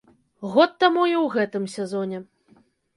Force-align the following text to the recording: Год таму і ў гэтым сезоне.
Год 0.55 0.73
таму 0.85 1.03
і 1.13 1.15
ў 1.23 1.37
гэтым 1.37 1.71
сезоне. 1.77 2.27